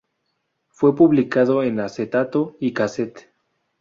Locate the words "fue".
0.69-0.95